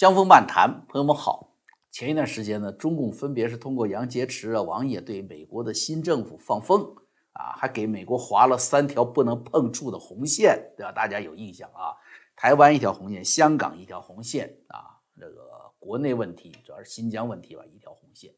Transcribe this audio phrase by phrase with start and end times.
[0.00, 1.58] 江峰漫谈，朋友们好。
[1.90, 6.80] 前一段时间呢，中共分别是通过杨洁篪啊、王毅对美国的新政府放风
[7.32, 10.90] 啊，还给美国划了三条不能碰触的红线，对吧？
[10.90, 11.92] 大家有印象啊？
[12.34, 15.46] 台湾一条红线，香港一条红线啊，这个
[15.78, 18.34] 国内问题主要是新疆问题吧，一条红线。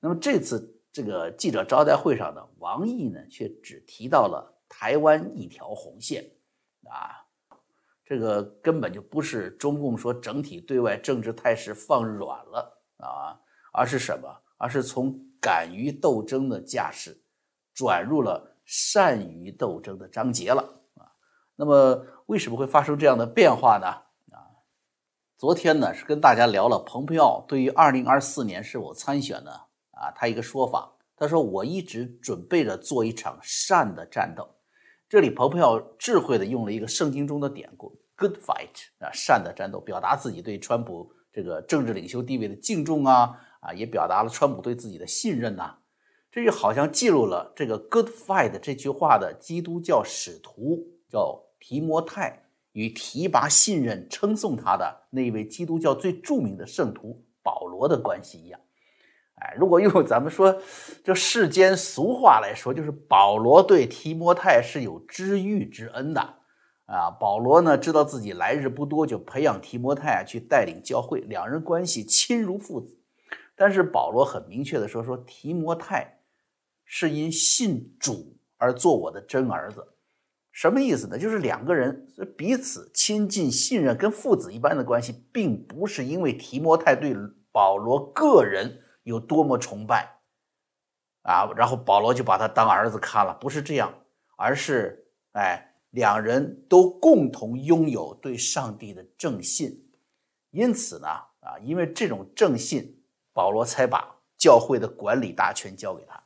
[0.00, 6.32] 那么这次这个记者招待会上呢，王毅呢却只提到了台湾一条红线
[6.90, 7.22] 啊。
[8.08, 13.36] 这个根本就不是中共说整体对外政治态势放软了啊，
[13.72, 14.28] 而是什么？
[14.58, 17.20] 而是从敢于斗争的架势，
[17.74, 20.62] 转入了善于斗争的章节了
[20.94, 21.10] 啊。
[21.56, 23.88] 那么为什么会发生这样的变化呢？
[24.32, 24.38] 啊，
[25.36, 29.50] 昨天呢是跟大家聊了蓬佩奥对于二零二四年是否参选呢？
[29.90, 34.55] 啊，他一个说法，他说我一直准备着做一场善的战斗。
[35.08, 45.76] 这里蓬佩奥智慧的用了一个圣经中的典故，good fight 啊，善的战斗，表达自己对川普这个政治领袖地位的敬重啊啊，也表达了川普对自己的信任呐。
[46.32, 58.60] 这就好像记录了这个 good fight 这句话的基督教使徒叫提摩太与提拔信任称颂他的那一位基督教最著名的圣徒保罗的关系一样。
[59.36, 60.62] 哎，如果用咱们说
[61.04, 66.22] 这世间俗话来说，就是保罗对提摩太是有知遇之恩的
[66.86, 67.10] 啊。
[67.20, 72.98] 保罗呢知道自己来日不多，就培养提摩太啊去带领教会，两人关系亲如父子。
[73.54, 76.20] 但是保罗很明确的说，说提摩太
[76.86, 79.86] 是因信主而做我的真儿子，
[80.50, 81.18] 什么意思呢？
[81.18, 82.06] 就是两个人
[82.38, 87.14] 彼此亲近信任，跟父子一般的关系，并不是因为提摩太对
[87.52, 88.80] 保罗个人。
[89.06, 90.18] 有多么崇拜
[91.22, 91.48] 啊！
[91.56, 93.94] 然后保罗就把他当儿子看了，不是这样，
[94.36, 99.70] 而是哎，两人都共同拥有对上帝的正信，
[100.50, 103.00] 因此呢，啊，因为这种正信，
[103.32, 106.20] 保罗才把教会的管理大权交给他。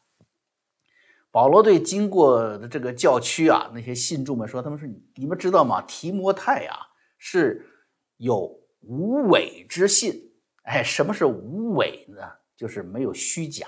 [1.30, 5.82] 保罗对经过的这个教区啊，那些信众们说：“他们说你们知道吗？
[5.82, 6.76] 提摩太啊
[7.18, 7.68] 是
[8.16, 10.32] 有无伪之信。
[10.62, 12.22] 哎，什么是无伪呢？”
[12.60, 13.66] 就是没有虚假，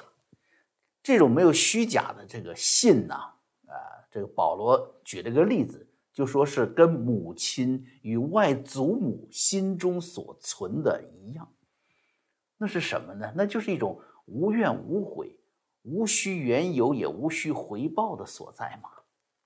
[1.03, 3.73] 这种没有虚假的这个信呢，啊，
[4.11, 11.51] 这个保罗举了个例子，就说是跟母亲与外祖母心中所存的一样，
[12.59, 13.33] 那是什么呢？
[13.35, 15.35] 那就是一种无怨无悔、
[15.85, 18.91] 无需缘由也无需回报的所在嘛，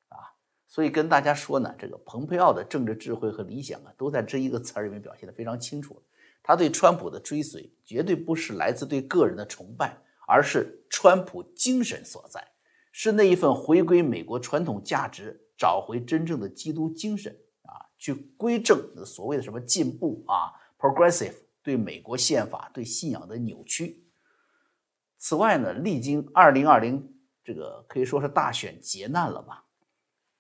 [0.09, 0.27] 啊，
[0.67, 6.03] 所以跟大家说呢，这个蓬佩奥的政治智慧和理想啊，都在这一个词儿里面表现的非常清楚。
[6.47, 9.99] 他对川普的追随绝对不是来自对个人的崇拜，
[10.29, 12.47] 而是川普精神所在，
[12.93, 21.35] 是那一份回归美国传统价值、找回真正的基督精神啊，去归正所谓的什么进步啊，progressive
[21.65, 24.05] 对美国宪法、对信仰的扭曲。
[25.19, 29.66] 此外呢，历经二零二零这个可以说是大选劫难了吧。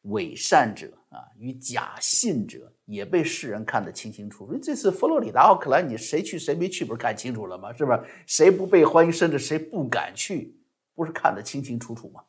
[0.07, 4.59] 伪善者啊，与假信者也被世人看得清清楚楚。
[4.59, 7.73] 这次佛罗里达奥克兰，你谁去谁没去，不是看清楚了吗？
[7.73, 8.03] 是不是？
[8.27, 10.57] 谁不被欢迎，甚至谁不敢去，
[10.95, 12.23] 不是看得清清楚楚吗？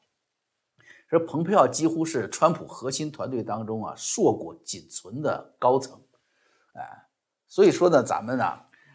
[1.10, 6.02] 说蓬佩奥几乎是川普核心团队当中啊硕果仅存的高层，
[6.74, 7.06] 哎，
[7.48, 8.44] 所以说呢，咱们呢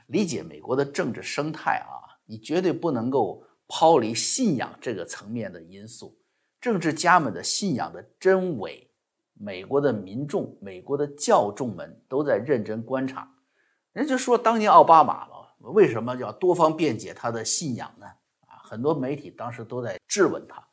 [0.09, 6.14] 理解美国的政治生态啊，你绝对不能够抛离信仰这个层面的因素。
[6.62, 8.88] 政治家们的信仰的真伪，
[9.34, 13.28] 美国的民众、美国的教众们都在认真观察。
[13.92, 18.06] 人就说当年奥巴马了，为什么要多方辩解他的信仰呢？
[18.46, 20.64] 啊，很多媒体当时都在质问他，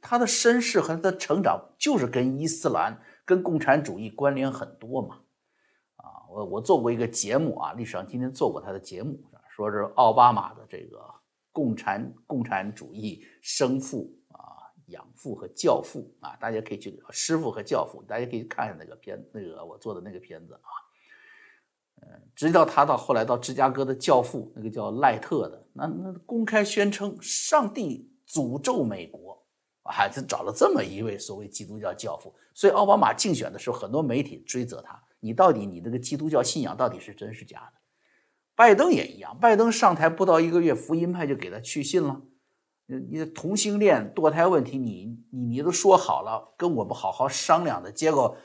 [0.00, 5.16] 他的身世和他的成长就是跟伊斯兰、跟共产主义关联很多嘛。
[5.96, 11.02] 啊，我我做过一个节目啊，历史上今天做过他的节目，说是奥巴马的这个
[11.50, 14.08] 共产共产主义生父。
[14.90, 20.68] 养父和教父啊，大家可以去师傅和教父，大家可以看一下那个片，那个我做的那个片子啊，
[22.02, 29.42] 嗯，直到他到后来到芝加哥的教父，那个叫赖特的，那那公开宣称上帝诅咒美国，
[29.84, 37.80] 还是找了这么一位所谓基督教教父，所以奥巴马竞选的时候，很多媒体追责他，你到底你这个基督教信仰到底是真是假的？
[38.56, 42.20] 拜登也一样，拜登上台不到一个月，福音派就给他去信了。
[42.98, 48.36] 你的同性恋、堕胎问题，你你你都说好了，跟我们好好商量的结果，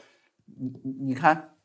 [0.45, 1.56] 你你你看，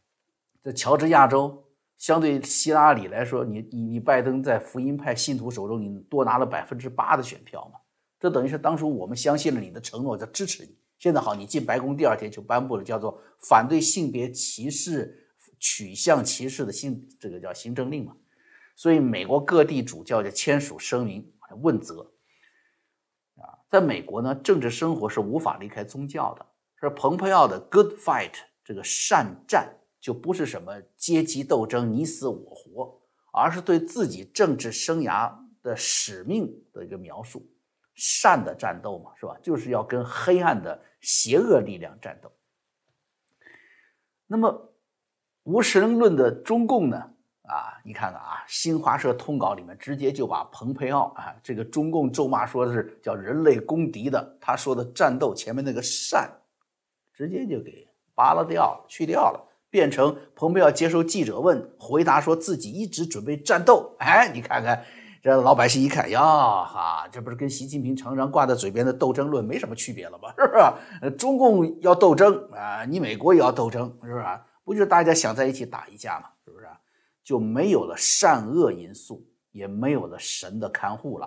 [0.62, 1.66] 这乔治亚州
[1.98, 7.78] 相对希拉里来说，你你你拜登在福音派信徒手中，你多拿了百分之八的选票嘛？
[8.18, 10.76] 这等于是当初我们相信了你的承诺，叫支持你。
[10.98, 15.28] 现在好，你进白宫第二天就颁布了叫做反对性别歧视、
[15.58, 18.14] 取向歧视的新这个叫行政令嘛？
[18.76, 21.30] 所以美国各地主教就签署声明
[21.60, 22.10] 问责。
[23.70, 26.44] 在美国呢，政治生活是无法离开宗教的。
[26.80, 28.32] 是蓬佩奥的 “good fight”
[28.64, 33.00] 这个善战，就不是什么阶级斗争你死我活，
[33.32, 35.32] 而是对自己政治生涯
[35.62, 37.46] 的使命的一个描述。
[37.94, 39.36] 善的战斗嘛，是吧？
[39.42, 42.32] 就是要跟黑暗的邪恶力量战斗。
[44.26, 44.72] 那么
[45.42, 47.12] 无神论的中共呢？
[47.50, 56.30] 啊，你看看啊，新华社通稿里面直接就把蓬佩奥啊这个中共咒骂说的是叫人类公敌的，他说的战斗前面那个善，
[57.12, 63.94] 直接就给扒拉掉了，去掉了，变成蓬佩奥接受记者问，回答说自己一直准备战斗。
[63.98, 64.84] 哎，你看看。
[65.22, 66.22] 这老百姓一看呀，
[66.64, 70.32] 哈，这不是跟习近平常常挂在嘴边的斗争论没什么区别了吗？
[70.38, 70.54] 是不
[71.06, 71.10] 是？
[71.18, 74.24] 中共要斗争啊，你美国也要斗争，是不是？
[74.64, 76.28] 不就是大家想在一起打一架吗？
[77.30, 81.26] 就没有了善恶因素，也没有了神的看护了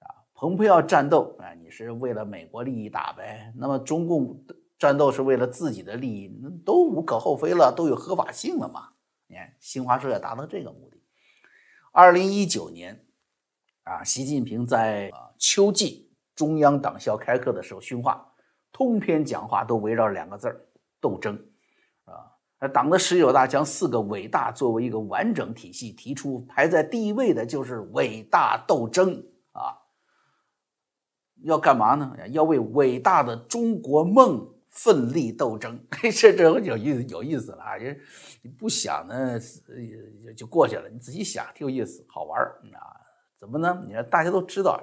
[0.00, 0.12] 啊。
[0.34, 3.50] 蓬佩奥战斗啊，你是为了美国利益打呗？
[3.56, 4.44] 那么中共
[4.78, 8.90] 战斗是为了自己的利益，那都无可厚非了，都有合法性了嘛？
[9.28, 10.98] 你看新华社要达到这个目的。
[11.90, 13.02] 二零一九年。
[13.84, 18.30] 啊，习近平在秋季中央党校开课的时候训话，
[18.70, 20.60] 通篇讲话都围绕两个字儿：
[21.00, 21.34] 斗争。
[22.04, 22.28] 啊，
[22.68, 29.78] 党的十九大将四个伟大作为一个完整体系提出，排在第一位的就是伟大斗争啊。
[31.42, 32.14] 要干嘛呢？
[32.28, 35.82] 要为伟大的中国梦奋力斗争。
[36.12, 37.72] 这这有意思，有意思了啊！
[38.42, 39.40] 你不想呢，
[40.36, 40.86] 就过去了。
[40.90, 42.92] 你仔细想，挺有意思，好玩儿啊。
[43.38, 43.82] 怎么呢？
[43.86, 44.78] 你看，大家都知道，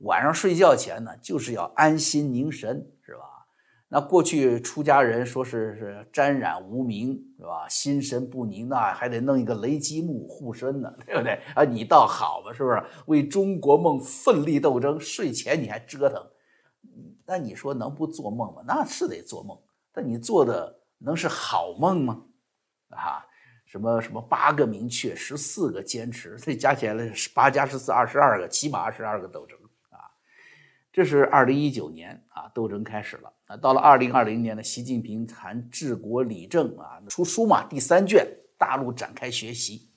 [0.00, 2.86] 晚上睡觉前呢，就是要安心凝神，
[3.88, 7.68] 那过去出家人说是是沾染无名，是吧？
[7.68, 11.40] 心神不宁那还得弄一个雷击木护身呢，对不对？
[11.54, 12.82] 啊，你倒好吧，是不是？
[13.06, 16.20] 为中国梦奋力斗争，睡前你还折腾，
[17.24, 18.62] 那你说能不做梦吗？
[18.66, 19.56] 那是得做梦，
[19.92, 22.22] 但你做的能是好梦吗？
[22.90, 23.24] 啊？
[23.66, 29.55] 什么什么八个明确，十四个坚持，这加起来是八加十四，二十二个，起码二十二个斗争！
[30.96, 33.56] 这是二零一九年啊，斗争开始了啊。
[33.58, 38.26] 到了二零二零年呢，习近平谈治国理政啊，出书嘛，第三卷，
[38.56, 39.90] 大陆展开学习。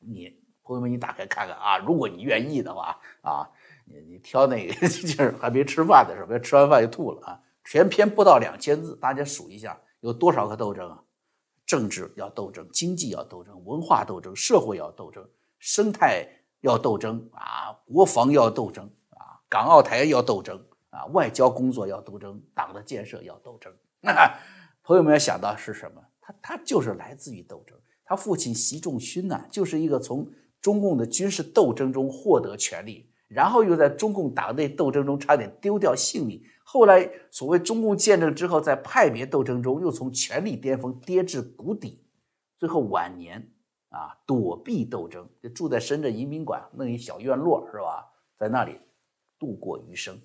[0.00, 3.48] 你朋友们，你打开看看啊，如果你愿意的话啊，
[3.84, 7.40] 你你挑那个 就是还没吃饭的时候，别吃完饭就吐了啊。
[7.62, 11.00] 全篇不到两千字，大家数一下有多少个斗争啊？
[11.64, 15.24] 政治要斗争，经济要斗争，文化斗争，社会要斗争，
[15.60, 16.26] 生态
[16.62, 18.90] 要斗争啊，国防要斗争，
[19.54, 20.60] 港澳台要斗争
[20.90, 23.72] 啊，外交工作要斗争，党的建设要斗争。
[24.82, 26.02] 朋友们要想到是什么？
[26.20, 27.78] 他他就是来自于斗争。
[28.04, 30.28] 他父亲习仲勋呢，就是一个从
[30.60, 36.42] 中共的军事斗争中获得权力，然后又在中共党内斗争中差点丢掉性命。
[36.64, 42.04] 后来，所谓中共建政之后，在派别斗争中又从权力巅峰跌至谷底，
[42.58, 43.52] 最后晚年
[43.90, 48.10] 啊躲避斗争，就住在深圳移民馆弄一小院落，是吧？
[48.36, 48.80] 在那里
[49.44, 50.18] 度过余生。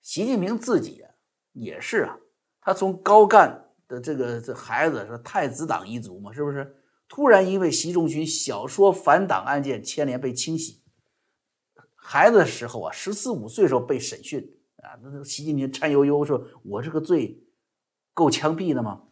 [0.00, 1.04] 习近平自己
[1.52, 2.18] 也是啊，
[2.62, 6.76] 他从高干的这个这孩子是太子党一族嘛，是不是？
[7.06, 10.82] 突然因为习仲勋小说反党案件牵连被清洗，
[11.94, 14.54] 孩子的时候啊，十四五岁时候被审讯。
[14.78, 17.42] 啊，那那习近平颤悠悠说：“我这个罪
[18.14, 19.02] 够枪毙的吗？”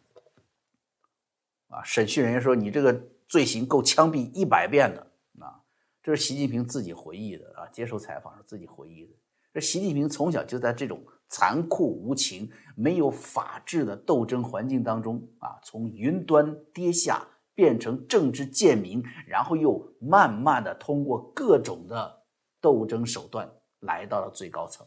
[1.69, 2.93] 啊，审讯人员说：“你这个
[3.27, 5.01] 罪行够枪毙一百遍的。”
[5.43, 5.61] 啊，
[6.01, 9.13] 这是习近平自己回忆的啊，接受采访时自己回忆的。
[9.57, 22.23] 这习近平从小就在这种残酷无情、没有法治的斗争环境当中啊，从云端跌下变成政治贱民，然后又慢慢的通过各种的
[22.61, 24.85] 斗争手段来到了最高层。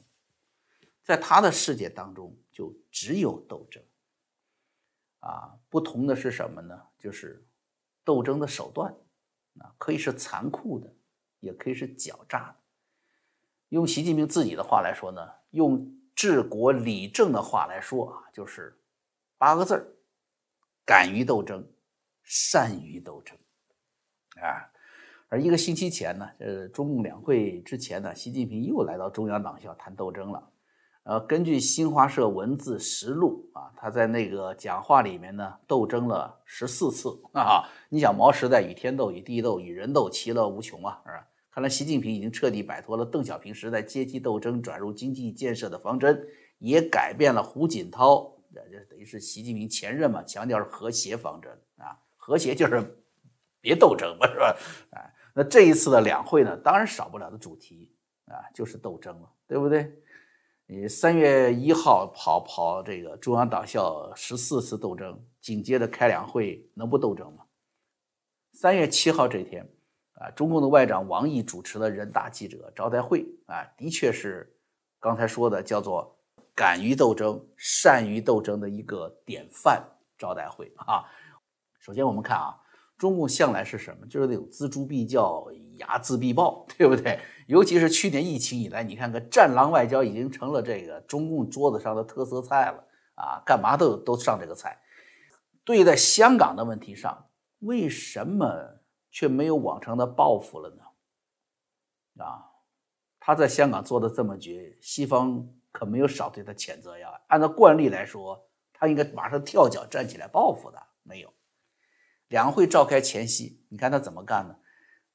[1.02, 3.82] 在他的世界当中，就只有斗争，
[5.18, 6.80] 啊，不同的是什么呢？
[6.96, 7.44] 就是
[8.04, 8.94] 斗争的手段，
[9.58, 10.94] 啊，可以是残酷的，
[11.40, 12.59] 也可以是狡诈的。
[13.70, 18.76] 用习近平自己的话来说呢，用治国理政的话来说啊，就是
[19.38, 19.86] 八个字儿：
[20.84, 21.64] 敢于斗争，
[22.22, 23.36] 善于斗争，
[24.42, 24.68] 啊。
[25.28, 30.50] 而一个星期前呢，呃，中共两会之前呢，习近平又来到中央党校谈斗争了。
[31.04, 37.68] 呃，根据新华社文字实录啊，他在那个讲话里面呢，斗争了十四次啊。
[37.88, 41.26] 你想，毛时代与天斗、与地斗、与人斗，其乐无穷啊，是吧？
[41.52, 46.26] 看来习近平已经彻底摆脱了邓小平时代阶级斗争转入经济建设的方针，
[46.58, 53.02] 也改变了胡锦涛，这等于是习近平前任嘛，强调是和谐方针啊，和谐就是
[53.60, 54.56] 别斗争嘛，是吧？
[54.92, 55.10] 啊。
[55.34, 57.92] 那这一次的两会呢，当然少不了的主题
[58.26, 59.92] 啊，就是斗争了，对不对？
[60.66, 67.44] 你三月一号跑跑这个中央党校十四次斗争，紧接着开两会，能不斗争吗？
[68.52, 69.68] 三月七号这天
[70.20, 74.54] 啊，中共的外长王毅主持了人大记者招待会啊，的确是
[75.00, 76.16] 刚才说的叫做
[76.54, 79.82] 敢于斗争、善于斗争的一个典范
[80.18, 81.04] 招待会啊。
[81.80, 82.56] 首先我们看啊。
[83.00, 84.06] 中共向来是什么？
[84.08, 85.46] 就是那种锱铢必较，
[85.78, 87.18] 睚眦必报，对不对？
[87.46, 92.84] 尤其是去年疫情以来，你看看战狼外交已经成了这个中共桌子上的特色菜了
[93.14, 93.40] 啊！
[93.46, 94.78] 干嘛都都上这个菜。
[95.64, 97.26] 对待香港的问题上，
[97.60, 98.46] 为什么
[99.10, 102.24] 却没有往常的报复了呢？
[102.24, 102.44] 啊，
[103.18, 107.08] 他在香港做的这么绝，西方可没有少对他谴责呀。
[107.28, 111.32] 按照惯例来说，他应该马上跳脚站起来报复的，没有。
[112.28, 114.56] 两会召开前夕，你看他怎么干呢？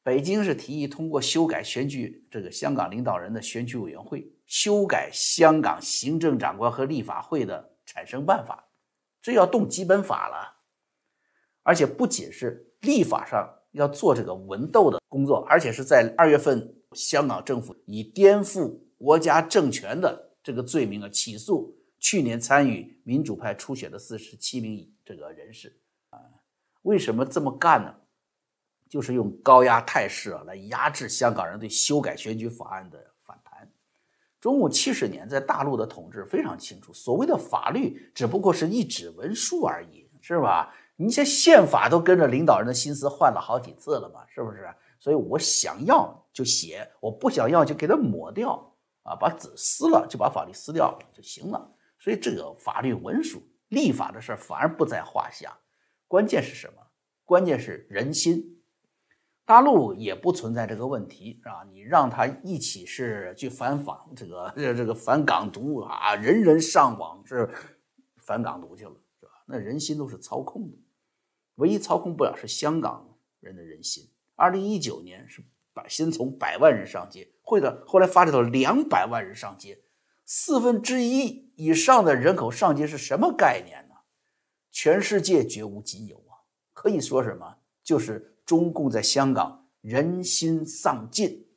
[0.04, 8.70] 北京是提议通过修改选举这个香港领导人的选举委员会，修改香港行政长官和立法会的产生办法，
[9.22, 10.58] 这要动基本法了。
[11.64, 25.80] 而且不仅是立法上要做这个文斗的工作，而且是在二月份，香港政府以颠覆国家政权的这个罪名啊起诉去年参与民主派初选的四十七名这个人士
[26.10, 26.20] 啊。
[26.84, 27.94] 为什么这么干呢？
[28.90, 33.70] 就是用高压态势啊来压制香港人对修改选举法案的反弹。
[34.40, 40.74] 中共七十年在大陆的统治非常清楚，所谓的法律只不过是一纸文书而已，是吧？
[40.98, 44.74] 你这宪法都跟着领导人的心思换了好几次了嘛，是不是？
[45.00, 48.74] 所以我想要就写，我不想要就给它抹掉
[49.04, 51.72] 啊，把纸撕了就把法律撕掉了就行了。
[52.00, 55.58] 所以这个法律文书立法的事儿反而不在话下。
[56.08, 56.82] 关键是什么？
[57.26, 58.52] 关键是人心。
[59.44, 61.64] 大陆也不存在这个问题，是吧？
[61.70, 67.48] 你让他一起是去反访这个这个反港独啊，人人上网是
[68.18, 69.32] 反港独去了，是吧？
[69.46, 70.78] 那人心都是操控的，
[71.56, 74.10] 唯一操控不了是香港人的人心。
[74.36, 75.44] 二零一九年是
[75.74, 79.80] 百先从百万人上街，会的后来发展到两百万人上街，
[80.26, 83.96] 四分之一以上的人口上街是什么概念呢？
[84.72, 86.44] 全世界绝无仅有啊！
[86.74, 87.58] 可以说什么？
[87.84, 91.48] 就是中共在香港人心丧尽。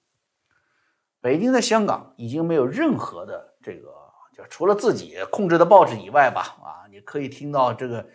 [1.21, 3.93] 北京在香港已经没有任何的这个，
[4.37, 8.09] 就除了自己控制的报纸以外吧，啊，你可以听到这个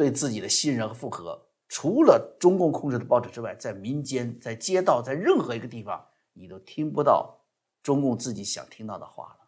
[0.00, 1.46] 对自己的信任和附和。
[1.68, 6.02] 除了中共控制的报纸之外，在民间、在街道、在任何一个地方，
[6.32, 7.38] 你都听不到
[7.82, 9.46] 中共自己想听到的话了。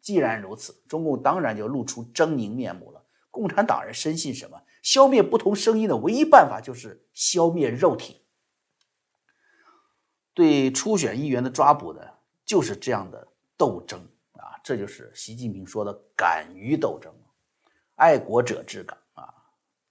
[0.00, 3.04] 既然如此，中共当然就露出狰狞面目了。
[3.32, 4.62] 共产党人深信什么？
[4.80, 8.22] 消灭不同声音的唯一办法就是消灭肉体。
[10.32, 12.00] 对初选议员的抓捕呢，
[12.46, 14.00] 就是这样的斗争
[14.34, 14.54] 啊！
[14.62, 17.12] 这就是习近平说的“敢于斗争”，
[17.98, 18.96] 爱国者治港！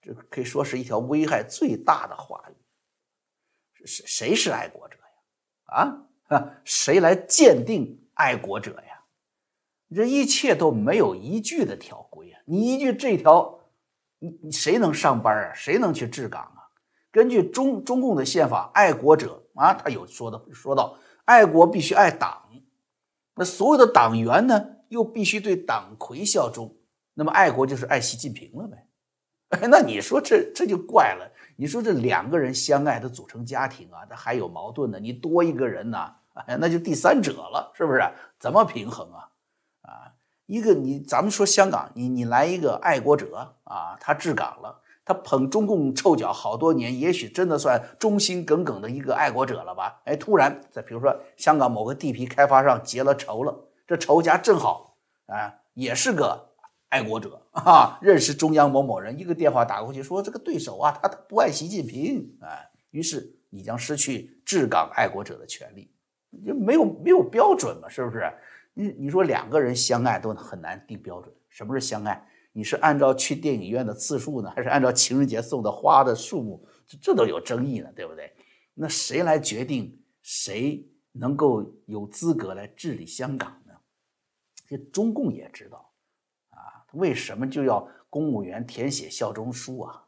[0.09, 3.85] 这可以说是一条危害最大的话语。
[3.85, 6.01] 谁谁是爱国者呀？
[6.29, 9.03] 啊，谁来鉴定爱国者呀？
[9.95, 12.41] 这一切都没有一句的条规啊。
[12.45, 13.59] 你依据这条，
[14.17, 15.53] 你你谁能上班啊？
[15.53, 16.69] 谁能去治港啊？
[17.11, 22.49] 根据中中共的宪法，爱国者啊，他有说的说到，爱国必须爱党，
[23.35, 26.75] 那所有的党员呢，又必须对党魁效忠，
[27.13, 28.87] 那么爱国就是爱习近平了呗？
[29.49, 31.31] 哎， 那你说这这就怪了。
[31.55, 38.01] 你说这两个人相爱的组成家庭啊，他还有矛盾呢，你多一个人呢，哎，那就第三者了，是不是？
[38.39, 39.27] 怎么平衡啊？
[40.45, 50.01] 一个你，咱们说香港，你你来一个爱国者啊，他治港了，他捧中共臭脚好多年，也许真的算忠心耿耿的一个爱国者了吧？
[50.05, 54.95] 哎，突然在比如说香港某个地皮开发商结了仇了，这仇家正好
[55.27, 56.48] 啊，也是个
[56.89, 62.59] 爱国者啊，认识中央某某人，一个电话打过去说这个对手啊，他他不爱习近平啊，
[62.91, 65.91] 于是你将失去治港爱国者的权利，
[66.45, 68.31] 就没有没有标准嘛，是不是？
[68.73, 72.27] 你你说两个人相爱都很难定标准，什么是相爱？
[72.51, 76.67] 你是按照去电影院的次数呢，还是按照情人节送的花的数目？
[76.87, 78.33] 这这都有争议呢，对不对？
[78.73, 83.73] 那谁来决定谁能够有资格来治理香港呢？
[84.67, 85.88] 这中共也知道，
[86.93, 90.03] 为什么就要公务员填写效忠书啊？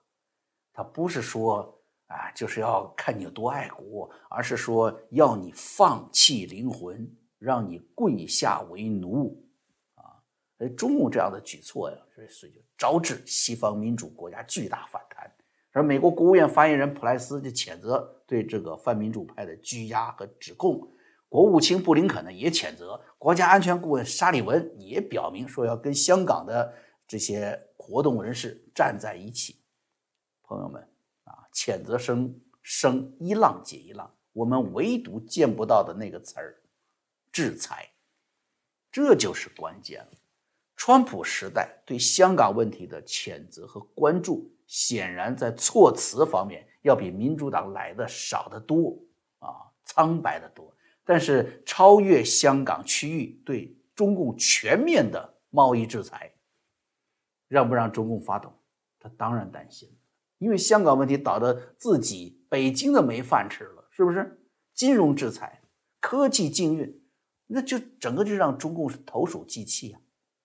[0.73, 7.09] 他不是说啊，就是要看你有多爱国，而是说要你放弃灵魂。
[7.41, 9.43] 让你跪下为奴，
[9.95, 10.13] 啊！
[10.59, 11.97] 哎，中共这样的举措呀，
[12.29, 15.27] 所以就招致西方民主国家巨大反弹。
[15.71, 20.88] 而美国国务院发言人普莱斯就谴责对这个泛民主派的拘押和指控，
[21.31, 26.73] 国务卿布林肯呢也谴责，国家安全顾问沙利文也表明说要跟香港的
[27.07, 29.55] 这些活动人士站在一起。
[30.43, 30.85] 朋友们
[31.23, 36.61] 啊，谴责声声一浪接一浪，我们唯独见不到的那个词儿——
[37.31, 37.89] 制裁，
[38.91, 40.11] 这就是关键了。
[40.75, 44.51] 川普时代对香港问题的谴责和关注。
[44.67, 48.97] 显然，在措辞方面要比民主党来的少得多
[49.39, 50.69] 啊，苍白的多。
[51.12, 56.32] 但是，超越香港区域对中共全面的贸易制裁，
[57.50, 58.50] 让不让中共发抖？
[58.98, 59.94] 他当然担心，
[60.38, 64.39] 因为香港问题导致自己北京的没饭吃了，是不是？
[64.74, 65.62] 金融制裁、
[66.00, 67.03] 科技禁运，
[67.48, 70.00] 那就整个就让中共是投鼠忌器啊，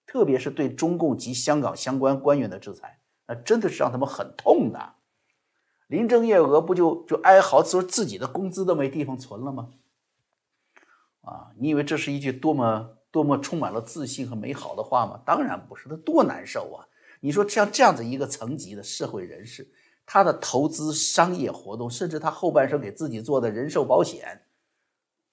[0.05, 2.99] 特别是对中共及香港相关官员的制裁。
[3.29, 4.95] 那真的是让他们很痛的。
[5.87, 9.71] 林郑月娥不就就哀嚎说自己的工资都没地方存了吗？
[11.27, 15.21] 啊，你以为这是一句多么多么充满了自信和美好的话吗？
[15.27, 16.87] 当然不是，他多难受啊！
[17.21, 19.69] 你说像这样子一个层级的社会人士，
[20.07, 24.43] 他的投资商业活动，甚至他后半生给自己做的人寿保险，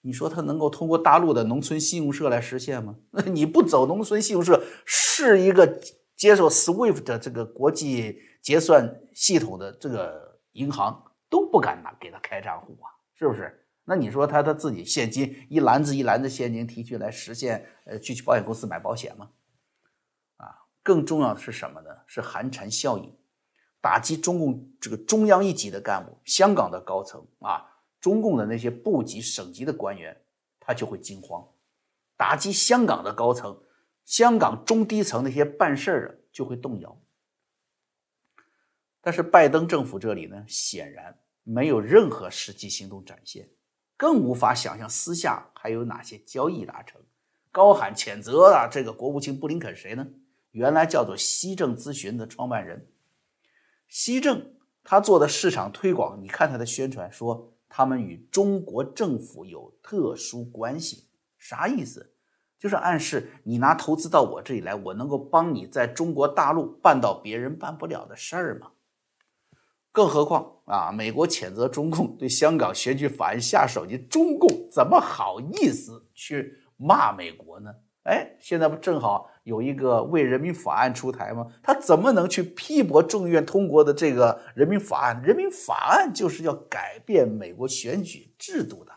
[0.01, 2.95] 你说他能够通过大陆的农村信用社来实现吗？
[3.11, 5.79] 那 你不走农村信用社是一个。
[6.15, 13.62] 接受 SWIFT 这个国际结算系统的这个银行都不敢拿给他开账户啊，是不是？
[13.85, 19.29] 那你说他他自己现金一篮子一篮子现金提取来实现呃去去保险公司买保险吗？
[20.37, 21.89] 啊，更重要的是什么呢？
[22.07, 23.13] 是寒蝉效应，
[23.81, 27.65] 打击中共这个中央一级的干部、香港的高层啊，
[27.99, 30.15] 中共的那些部级、省级的官员，
[30.59, 31.47] 他就会惊慌，
[32.15, 33.59] 打击香港的高层。
[34.05, 37.01] 香港中低层那些办事的就会动摇，
[38.99, 43.49] 但是拜登政府这里呢，显然没有任何实际行动展现，
[44.03, 46.99] 更无法想象私下还有哪些交易达成。
[47.53, 50.05] 高喊谴责啊，这个国务卿布林肯谁呢？
[50.51, 52.85] 原来叫做西政咨询的创办人，
[53.87, 62.13] 西政他做的市场推广，你看他的宣传说他们与中国政府有特殊关系，啥意思？
[62.59, 68.71] 就是暗示你拿投资到我这里来，我能够帮你在中国大陆办到别人办不了的事儿吗？
[69.93, 77.69] 更何况啊，美国谴责中共对香港选举法案下手，你中共怎么好意思去骂美国呢？
[78.03, 81.47] 哎，现在不正好有一个为人民法案出台吗？
[81.61, 85.21] 他怎么能去批驳众议院通过的这个人民法案？
[85.21, 88.91] 人民法案就是要改变美国选举制度的。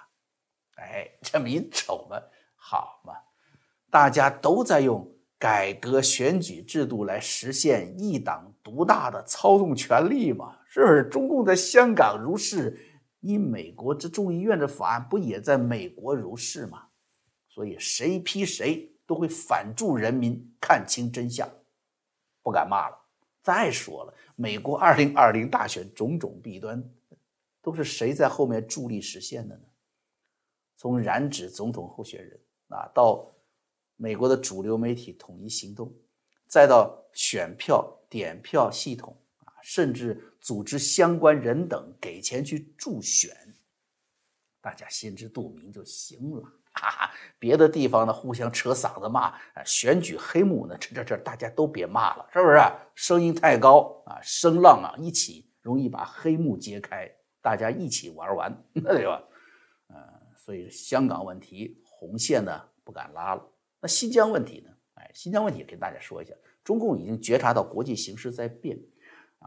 [0.77, 2.21] 哎，这么一瞅嘛，
[2.57, 3.13] 好嘛。
[3.91, 10.57] 大家都在用改革选举制度来实现一党独大的操纵权力嘛？
[10.77, 11.05] 是不是？
[11.05, 12.79] 中共在香港如是，
[13.21, 16.89] 你美国这众议院的法案不也在美国如是吗？
[17.49, 21.51] 所以谁批谁都会反助人民看清真相，
[22.43, 22.97] 不敢骂了。
[23.41, 26.87] 再说了，美国二零二零大选种种弊端，
[27.63, 29.65] 都是谁在后面助力实现的呢？
[30.77, 33.33] 从染指总统候选人啊到。
[33.99, 35.91] 美国的主流媒体统一行动，
[36.47, 43.37] 再到选票点票系统啊，甚至组织相关人等给钱去助选，
[44.61, 46.43] 大家心知肚明就行了。
[46.73, 52.61] 哈哈，别的地方呢互相扯嗓子骂啊，选举黑幕呢，这这这大家都别骂了，是不是？
[52.95, 57.11] 声音太高啊，声浪啊一起容易把黑幕揭开，
[57.43, 59.21] 大家一起玩完， 对吧？
[59.89, 59.97] 呃，
[60.37, 63.45] 所以香港问题红线呢不敢拉了。
[63.81, 64.71] 那新疆问题呢？
[64.95, 66.33] 哎，新疆问题跟大家说一下，
[66.63, 68.79] 中共已经觉察到国际形势在变，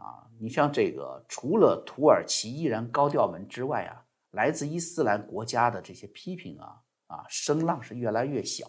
[0.00, 8.66] 啊，你像这个，除了土耳其依然高调门之外啊，来自伊斯兰国家的这些批评啊，啊，声浪是越来越小。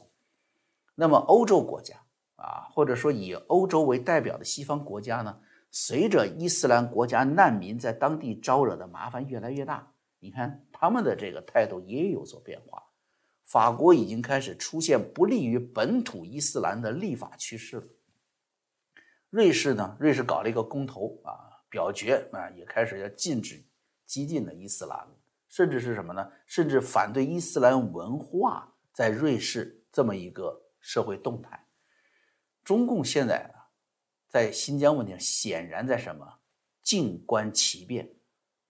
[0.94, 1.96] 那么欧洲国家
[2.36, 5.39] 啊，或者说以欧洲为代表的西方国家呢，
[5.72, 12.84] 随着伊斯兰国家难民在当地招惹的麻烦越来越大，你看他们的这个态度也有所变化。
[13.46, 17.84] 法国已经开始出现不利于本土伊斯兰的立法趋势了。
[19.32, 19.98] 瑞士呢？
[19.98, 23.65] 瑞士搞了一个公投啊，表决啊，也开始要禁止
[24.06, 25.08] 激进的伊斯兰，
[25.48, 26.32] 甚至是什么呢？
[26.46, 31.65] 甚至反对伊斯兰文化在瑞士这么一个社会动态。
[32.62, 33.72] 中共现在啊，
[34.28, 36.39] 在新疆问题上显然在什么？
[36.84, 38.13] 静观其变，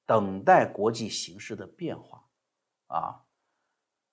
[0.05, 2.23] 等待国际形势的变化
[2.85, 3.23] 啊。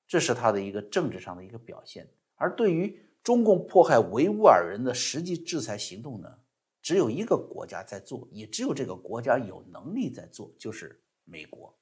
[0.07, 6.39] 这是他的一个政治上的一个表现，而对于中共迫害维吾尔人的实际制裁行动呢，
[6.81, 11.75] 只有一个国家在做，也只有这个国家有能力在做，就是美国。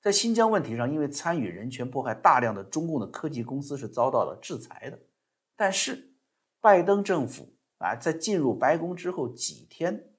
[0.00, 4.98] 在新疆问题上，因为参与人权迫害大量的中共的科技公司是遭到了制裁的。
[5.54, 6.14] 但是，
[6.58, 10.14] 拜登政府啊，在进入白宫之后几天，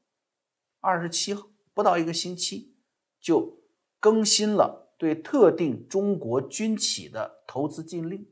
[0.81, 2.75] 二十七号不到一个星期，
[3.19, 3.63] 就
[3.99, 8.27] 更新了对特定中国军企的投资禁令。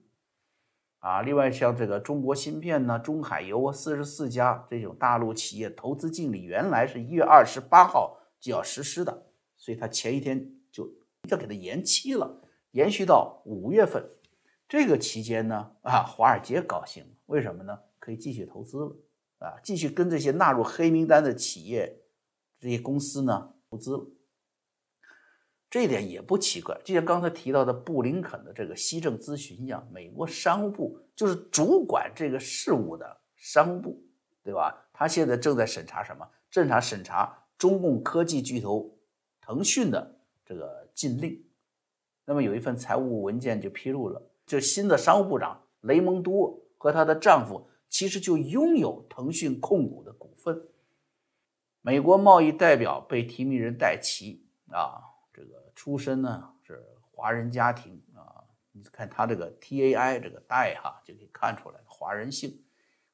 [1.00, 9.26] 啊，另外像这个中国芯片呢、中海油啊，四十四家这种大陆企业投资禁令，原来是一月二十八号就要实施的，
[9.58, 10.90] 所以他前一天就。
[11.30, 14.10] 要给它延期了，延续到五月份。
[14.70, 17.78] 这个期间呢，啊，华尔街高兴，为什么呢？
[18.00, 18.96] 可以继续投资了，
[19.40, 22.02] 啊，继续跟这些纳入黑名单的企业、
[22.58, 24.08] 这些公司呢投资了。
[25.70, 34.02] 这一点也不奇怪，就像刚才提到的布林肯的这个西政咨询一样，美国商务部就是主管这个事务的商务部，
[34.44, 34.76] 对吧？
[34.92, 36.28] 他现在正在审查什么？
[36.50, 38.98] 正在审查中共科技巨头
[39.42, 40.80] 腾讯的这个。
[40.96, 41.42] 禁令，
[42.26, 50.62] 那么有一份财务文件就披露了，就新的商务部长雷蒙多和她的丈夫其实就拥有腾讯控股的股份。
[51.80, 55.09] 美国贸易代表被提名人戴奇啊，
[55.40, 62.62] 这个出身呢是华人家庭啊，你看他这个 T A I 这个代哈就可以看出来华人姓。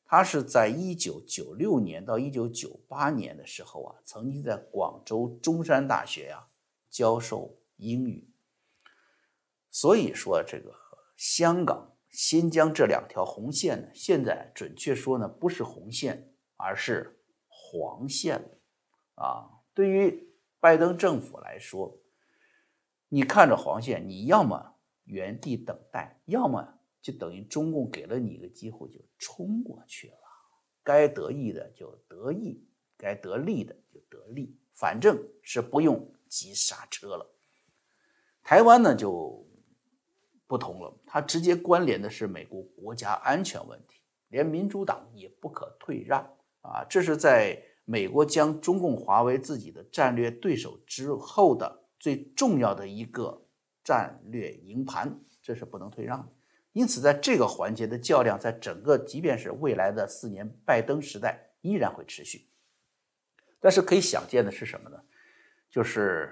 [0.04, 6.48] 他是在一九九六年到一九九八年的时候啊，曾经在广州中山大学呀
[6.90, 7.56] 教授。
[7.78, 8.26] 英语，
[9.70, 10.74] 所以说这个
[11.18, 18.50] 香港、新疆这两条红线呢，现在准确说呢，不是红线，而是黄线了
[19.16, 19.60] 啊！
[19.74, 20.26] 对于
[20.62, 22.00] 拜登政府来说，
[23.10, 30.18] 你看着黄线，你要么原地等待，要么就等于中共给了你一个机会，就冲过去了。
[30.84, 32.64] 该得意的就得意，
[32.98, 37.32] 该得利的就得利，反正是不用急刹车了。
[38.44, 39.48] 台湾呢就
[40.46, 46.22] 不同了，它直接关联的是美国国家安全问题，连民主党也不可退让
[46.62, 46.86] 啊！
[46.88, 53.42] 这是在美国将中共划为自己的战略对手之后的最重要的一个
[53.84, 56.32] 战略营盘，这是不能退让的。
[56.72, 62.48] 因此，在这个环节的较量，在整个即便是未来的四年拜登时代依然会持续。
[63.60, 65.02] 但是可以想见的是什么呢？
[65.72, 66.32] 就是。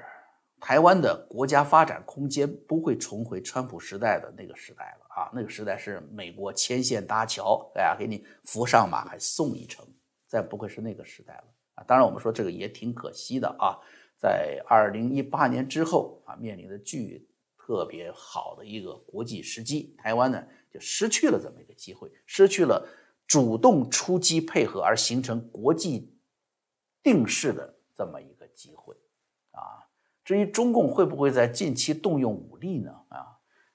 [0.60, 5.30] 台湾的国家发展空间不会重回川普时代的那个时代了啊！
[5.34, 9.86] 那个时代是美国牵线搭桥，哎呀，给你扶上马还送一程，
[10.26, 11.44] 再不会是那个时代了
[11.76, 11.84] 啊！
[11.86, 13.76] 当然，我们说这个也挺可惜的啊，
[14.24, 22.88] 在二零一八年之后啊，面临的巨特别好的一个国际时机，台湾呢就失去了这么一个机会，失去了
[23.28, 26.18] 主动出击配合而形成国际
[27.04, 28.96] 定势的这么一个机会
[29.52, 29.84] 啊！
[30.24, 32.92] 至于中共会不会在近期动用武力呢？
[33.10, 33.28] 啊，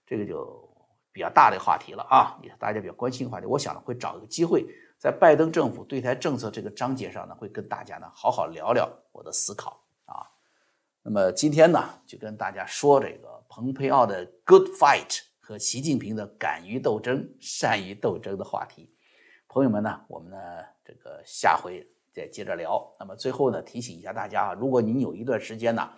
[0.06, 0.66] 这个就
[1.12, 3.44] 比较大的话题了啊，也是大家比较关心的话题。
[3.44, 4.64] 我想呢会找一个机会，
[4.98, 9.84] 在拜登政府对台政策这个章节上呢，会跟大家呢好好聊聊我的思考。
[11.11, 18.90] 那么今天呢，就跟大家说这个蓬佩奥的 Good Fight 和习近平的敢于斗争、善于斗争的话题。
[19.49, 20.37] 朋友们呢，我们呢
[20.85, 22.87] 这个下回再接着聊。
[23.01, 25.88] 那么最后呢，提醒一下大家啊，如果您有一段时间呢。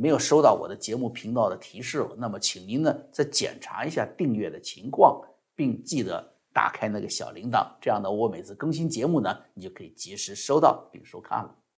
[0.00, 5.20] 没有收到我的节目频道的提示，那么请您呢再检查一下订阅的情况，
[5.56, 11.52] 并记得打开那个小铃铛，这样呢我每次更新节目呢，你就可以及时收到并收看了。